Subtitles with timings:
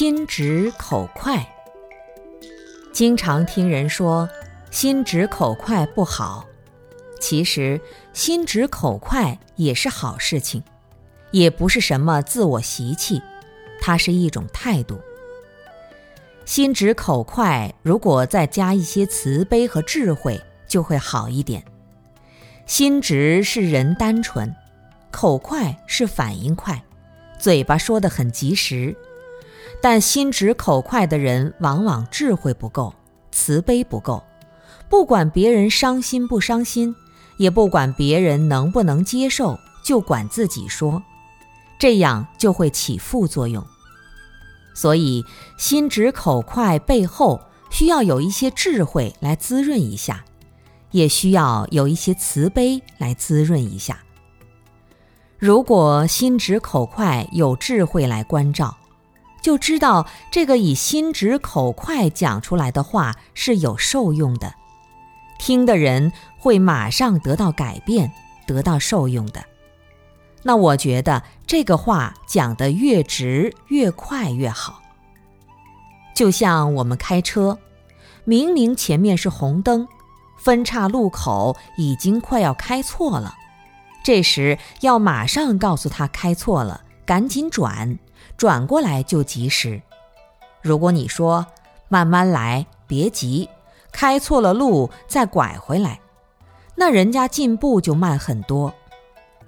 [0.00, 1.46] 心直口快，
[2.90, 4.26] 经常听人说
[4.70, 6.46] 心直口快不好，
[7.20, 7.78] 其实
[8.14, 10.64] 心直口快也是好事情，
[11.32, 13.20] 也不是什么自我习气，
[13.78, 14.98] 它是一种态度。
[16.46, 21.62] 心直口快，如果再加一些慈悲和智慧，就会好一点。
[22.64, 24.56] 心直是人单纯，
[25.10, 26.82] 口快是反应快，
[27.38, 28.96] 嘴巴说的很及时。
[29.82, 32.92] 但心直口快的人，往往智慧不够，
[33.32, 34.22] 慈悲不够，
[34.90, 36.94] 不管别人伤心不伤心，
[37.38, 41.02] 也不管别人能不能接受，就管自己说，
[41.78, 43.64] 这样就会起副作用。
[44.74, 45.24] 所以，
[45.56, 47.40] 心直口快背后
[47.70, 50.24] 需要有一些智慧来滋润一下，
[50.90, 53.98] 也需要有一些慈悲来滋润一下。
[55.38, 58.76] 如果心直口快有智慧来关照。
[59.40, 64.54] 就知道这个以心直口快讲出来的话是有受用的，
[65.38, 68.12] 听的人会马上得到改变，
[68.46, 69.44] 得到受用的。
[70.42, 74.82] 那我觉得这个话讲得越直越快越好。
[76.14, 77.58] 就像我们开车，
[78.24, 79.88] 明明前面是红灯，
[80.38, 83.34] 分岔路口已经快要开错了，
[84.02, 87.98] 这时要马上告诉他开错了，赶紧转。
[88.36, 89.80] 转过来就及时。
[90.62, 91.46] 如果你说
[91.88, 93.48] 慢慢来，别急，
[93.92, 96.00] 开错了路再拐回来，
[96.74, 98.72] 那人家进步就慢很多。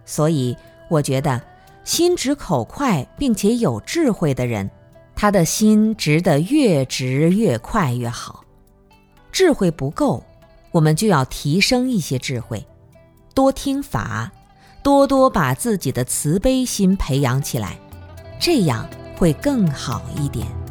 [0.04, 0.56] 所以
[0.88, 1.40] 我觉得
[1.84, 4.70] 心直口快并且有智慧的人，
[5.14, 8.44] 他的心直得越直越快越好。
[9.30, 10.22] 智慧不够，
[10.72, 12.66] 我们就要提升一些智慧，
[13.34, 14.30] 多听法，
[14.82, 17.78] 多多把自己的慈悲心培养起来。
[18.44, 18.84] 这样
[19.16, 20.61] 会更好一点。